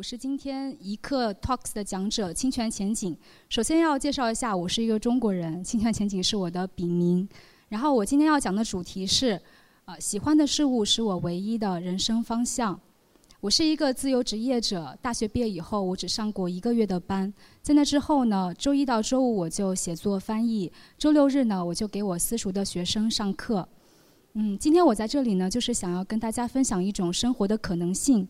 [0.00, 3.14] 我是今天一课 Talks 的讲者清泉前景。
[3.50, 7.28] 首先要介绍一下，我是一个中国人，清泉前景是我的笔名。
[7.68, 9.38] 然后我今天要讲的主题是，
[9.84, 12.80] 呃，喜欢的事物是我唯一的人生方向。
[13.40, 17.30] 我是一个自由职业者，大学毕业以后，我只上过一个月的班。
[17.60, 23.68] 在那之后呢，周一到周五我就写作翻译，周六日呢我就给我私塾的学生上课。
[24.32, 28.26] 嗯，今天我在这里呢，就是想要跟大家分享一种生活的可能性。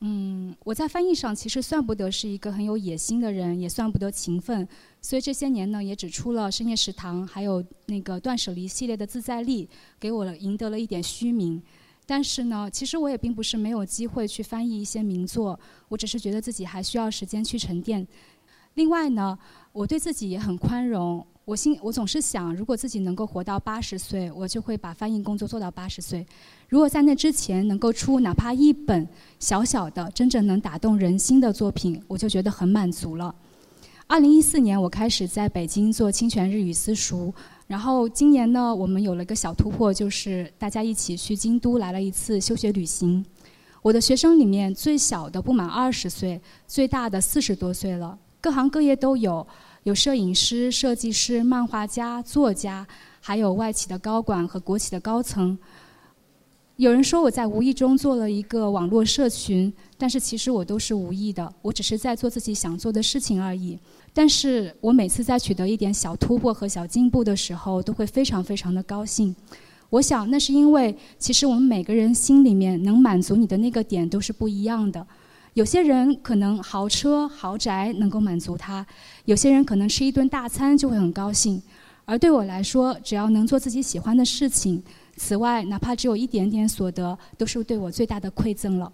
[0.00, 4.68] 嗯，我在翻译上其实算不得是一个很有野心的人，也算不得勤奋，
[5.00, 11.62] 所以这些年呢，也只出了深夜食堂，还有那个断舍离系列的自在力，给我了赢得了一点虚名。
[12.04, 18.06] 但是呢，其实我也并不是没有机会去翻译一些名作，我只是觉得自己还需要时间去沉淀。
[18.74, 19.38] 另外呢，
[19.72, 21.26] 我对自己也很宽容。
[21.46, 26.26] 我心我总是想，如果自己能够活到八十岁，我就会把翻译工作做到八十岁。
[26.68, 33.32] 如果在那之前能够出哪怕一本小小的、真正能打动人心的作品，我就觉得很满足了。
[34.08, 37.32] 二零一四年，我开始在北京做清泉日语私塾，
[37.68, 43.24] 然后今年呢，我们有了一个小突破，就是大家一起去京都来了一次休学旅行。
[43.82, 49.46] 我的学生里面，最小的不满二十岁，最大的四十多岁了，各行各业都有。
[49.86, 52.84] 有摄影师、设计师、漫画家、作家，
[53.20, 55.56] 还有外企的高管和国企的高层。
[56.74, 63.78] 有人说我在无意中做了一个网络社群，但是其实我都是无意的，我只是在做自己想做的事情而已。
[64.12, 69.32] 但是我每次在取得一点小突破和小进步的时候，都会非常非常的高兴。
[69.90, 75.06] 我想那是因为，其实我们每个人心里面能满足你的那个点都是不一样的。
[75.56, 78.86] 有些人可能豪车豪宅能够满足他，
[79.24, 81.62] 有些人可能吃一顿大餐就会很高兴，
[82.04, 84.82] 而对我来说，只要能做自己喜欢的事情，
[85.16, 88.92] 此外哪怕只有一点点所得，都是对我最大的馈赠了。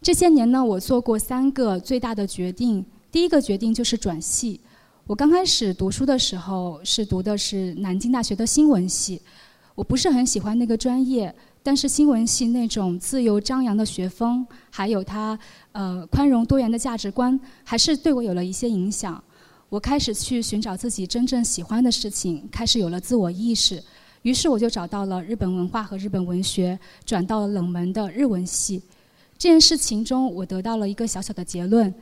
[0.00, 4.60] 这些年呢，我做过三个最大的决定，第一个决定就是转系。
[5.08, 9.20] 我刚开始读书的时候是读的是南京大学的新闻系，
[9.74, 11.34] 我不是很喜欢那个专业。
[11.62, 15.38] 但是新闻系那种自由张扬的学风，还有它
[15.72, 19.22] 呃宽容多元的价值观，还是对我有了一些影响。
[19.70, 23.82] 我开始去寻找自己真正喜欢的事情，开始有了自我意识。
[24.22, 28.82] 于是我就找到了日本文化和日本文学，转到了冷门的日文系。
[29.38, 31.92] 这件事情中，我得到了一个小小的结论，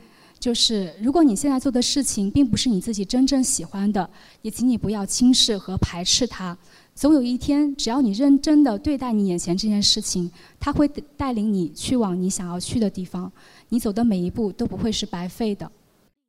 [0.40, 4.10] 就是如果你现在做的事情并不是你自己真正喜欢的，
[4.42, 6.56] 也请你不要轻视和排斥它。
[6.94, 10.30] 总有一天，只要你认真的对待你眼前这件事情，
[10.60, 10.86] 它会
[11.16, 13.32] 带领你去往你想要去的地方。
[13.70, 15.70] 你走的每一步都不会是白费的。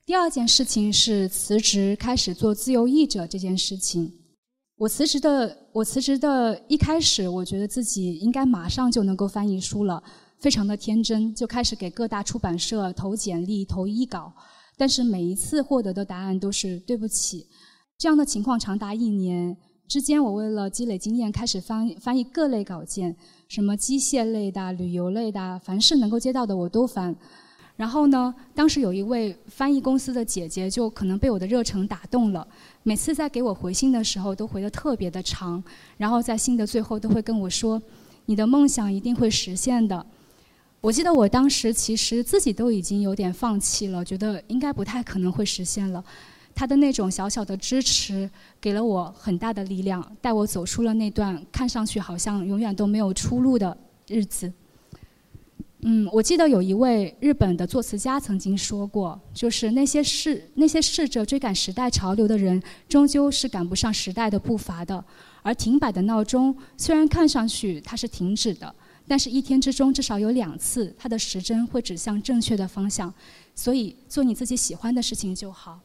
[0.06, 4.12] 第二件事情是辞职，开始做自由译者这件事情。
[4.78, 10.02] 我辞职的，我辞职的一开始，我觉得自己应该马上就能够翻译书了，
[10.40, 14.34] 非常的天真，就开始给各大出版社投简历、投译稿。
[14.78, 17.47] 但是每一次获得的答案都是对不起。
[17.97, 19.56] 这样的情况长达一年。
[19.88, 23.16] 之间，我为了积累经验，开始翻翻译各类稿件，
[23.48, 27.16] 什么机械类的、旅游类的，凡是能够接到的我都翻。
[27.76, 32.48] 然后呢，当时有一位翻译公司的姐姐，就可能被我的热诚打动了。
[32.84, 35.64] 每次在给我回信的时候，都回得特别的长，
[35.98, 37.82] 然后在信的最后都会跟我说
[38.26, 40.06] ：“你的梦想一定会实现的。”
[40.82, 46.04] 我记得我当时其实自己都已经有点放弃了，觉得应该不太可能会实现了。
[46.56, 48.30] 他的那种小小的支持，
[48.62, 53.78] 给了我很大的力量，带我走出了那段看上去好像永远都没有出路的
[54.08, 54.52] 日子。
[55.86, 65.03] 嗯，我记得有一位日本的作词家曾经说过，就是那些试那些试着追赶时代潮流的人，终究是赶不上时代的步伐的。
[65.41, 68.74] 而停摆的闹钟，虽然看上去它是停止的，
[69.06, 73.14] 但是一天之中至少有两次，它的时针会指向正确的方向。
[73.53, 75.81] 所以，做你自己喜欢的事情就好。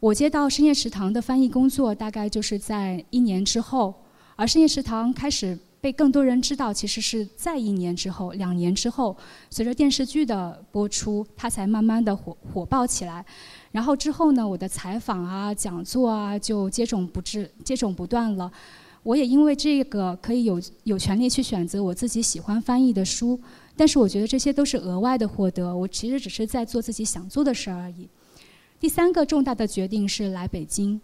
[0.00, 3.92] 我接到深夜食堂的翻译工作，大概就是在一年之后，
[4.36, 9.16] 而深夜食堂开始被更多人知道，其实是在一年之后、两年之后，
[9.50, 13.26] 随着电视剧的播出，它才慢慢的火火爆起来。
[13.72, 18.48] 然后之后呢，我的采访啊、讲座啊就接踵不至、接踵不断了。
[19.02, 23.40] 我也因为这个可以有有权利去选择我自己喜欢翻译的书，
[23.74, 28.08] 但是我觉得这些都是额外的获得，我其实只是在做自己想做的事而已。
[28.80, 31.00] 第三个重大的决定是来北京。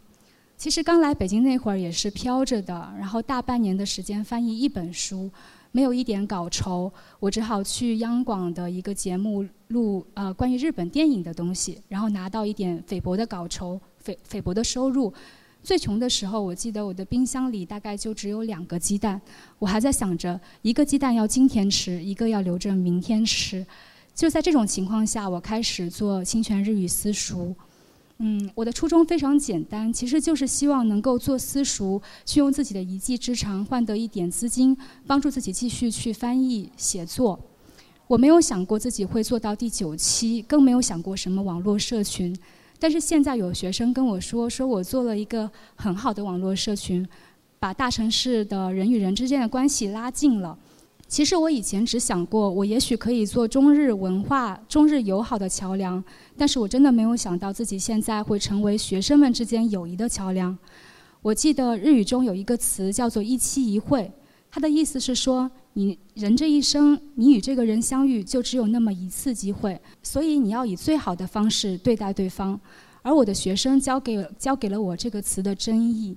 [0.56, 5.28] 其实刚来北京那会儿也是飘着的，然后大半年的时间翻译一本书，
[5.72, 15.12] 没有一点稿酬，我只好去央广的一个节目录呃关于日本电影的东西，然后拿到一点菲薄的稿酬，菲菲薄的收入。
[15.64, 19.20] 最穷的时候，我记得我的冰箱里大概就只有两个鸡蛋，
[19.58, 23.66] 我还在想着一个鸡蛋要今天吃，一个要留着明天吃。
[24.14, 27.54] 就在这种情况下，我开始做侵权日语私塾。
[28.18, 37.38] 嗯，我的初衷非常简单，其实就是希望能够做私塾，去用自己的一技之长换得一点资金，帮助自己继续去翻译写作。
[38.06, 42.36] 我没有想过自己会做到第九期，更没有想过什么网络社群。
[42.78, 47.04] 但是现在有学生跟我说，说我做了一个很好的网络社群，
[47.58, 50.56] 把大城市的人与人之间的关系拉近了。
[51.14, 56.02] 其实我以前只想过，我也许可以做中日文化、中日友好的桥梁，
[56.36, 60.58] 但是我真的没有想到自己现在会成为学生们之间友谊的桥梁。
[61.22, 64.10] 我记得日语中有一个词叫做“一期一会”，
[64.50, 72.60] 它的意思是说，你人这一生，你与这个人相遇就只有那么一次机会，所以你要以最好的方式对待对方。
[73.02, 76.16] 而我的学生教给教给了我这个词的真意。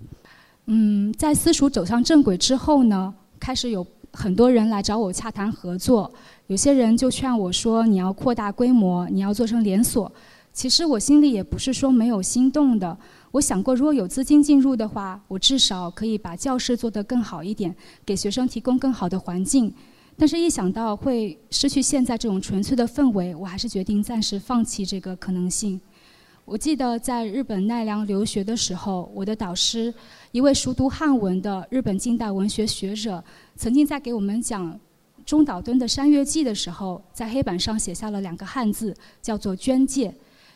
[0.66, 3.86] 嗯，在私塾走上正轨之后呢，开始有。
[4.13, 6.12] 很多人来找我洽谈合作，
[6.48, 10.12] 有些人就劝我说：“你要扩大规模，你要做成连锁。”
[10.54, 12.98] 其实我心里也不是说没有心动的。
[13.31, 19.71] 我想过，如果有资金进入的话，我至少可以把教室做得更好一点，给学生提供更好的环境。
[20.18, 25.80] 但是，一想到会失去现在这种纯粹的氛围，我还是决定暂时放弃这个可能性。
[26.48, 29.94] 我记得在日本奈良留学的时候，我的导师，
[30.32, 33.22] 一位熟读汉文的日本近代文学学者，
[33.58, 34.80] 曾经在给我们讲
[35.26, 40.16] 中岛敦的《山月记》的时候，在黑板上写下了两个汉字，叫做“捐介”。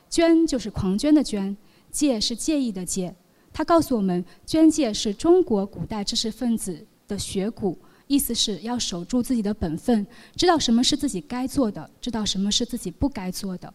[0.10, 1.56] 捐就是狂捐的捐，
[1.92, 3.14] 介是介意的介。
[3.52, 7.78] 他告诉我们，捐介是中国古代知识分子的学骨，
[8.08, 13.74] 意思是要守住自己的本分，知道什么是自己该做的，知道什么是自己不该做的。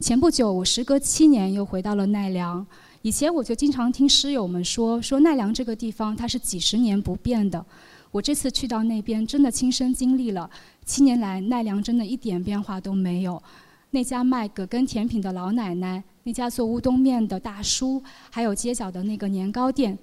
[0.00, 2.64] 前不久，我时隔七年又回到了奈良。
[3.02, 7.64] 以前我就经常听师友们说，说奈良这个地方它是几十年不变的。
[8.12, 10.48] 我这次去到那边，真的亲身经历了，
[10.84, 13.42] 七年来奈良真的一点变化都没有。
[13.90, 19.98] 那家卖葛根甜品的老奶奶，那家做乌冬面的大叔，还有街角的那个年糕店，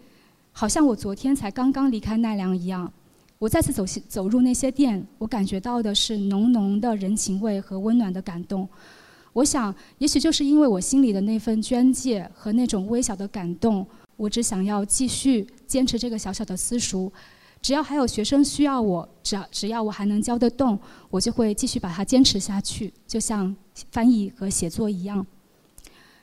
[0.51, 2.91] 好像我昨天才刚刚离开奈良一样。
[3.39, 8.67] 我再次走走入那些店，我感觉到的是浓浓的人情味和温暖的感动。
[9.35, 13.85] 我想，也许就是因为我心里的那份捐介和那种微小的感动，
[14.15, 17.11] 我只想要继续坚持这个小小的私塾。
[17.61, 20.79] 只要还有学生需要我，只要只要我还能教得动，
[21.09, 23.53] 我就会继续把它坚持下去，就像
[23.91, 25.25] 翻译和写作一样。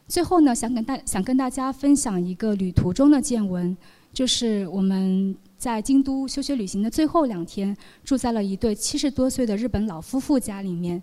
[0.09, 3.76] 最后呢，想跟大想跟大家分享一个旅途中的见闻，
[4.14, 11.03] 就是我们在京都休学旅行的最后两天，住在了一对七十多岁的日本老夫妇家里面。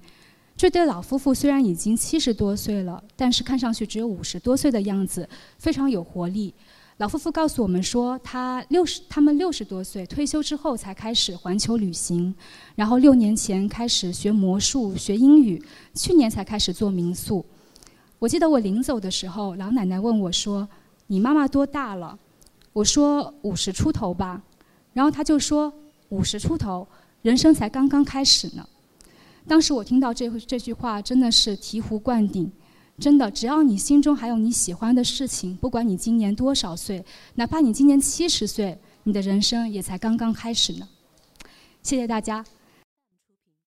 [0.59, 5.25] 这对老夫妇虽然已经七十多岁了，但是看上去只有五十多岁的样子，
[5.57, 6.53] 非常有活力。
[6.97, 12.35] 老夫妇告诉我们说，他六十，他们六十多岁退休之后才开始环球旅行，
[12.75, 15.63] 然后六年前开始学魔术、学英语，
[15.93, 17.45] 去年才开始做民宿。
[18.19, 20.67] 我记得我临走的时候，老奶奶问我说
[21.07, 22.19] ：“你妈妈多大了？”
[22.73, 24.43] 我说：“五十出头吧。”
[24.91, 25.73] 然后她就说
[26.09, 26.85] ：“五十出头，
[27.21, 28.67] 人生才刚刚开始呢。”
[29.47, 32.51] 当时我听到这这句话，真的是醍醐灌顶。
[32.99, 37.03] 真的，只要你心中还有你喜欢的事情，不管你今年多少岁，
[37.35, 40.87] 哪怕你今年七十岁，你的人生也才刚刚开始呢。
[41.81, 42.43] 谢谢大家。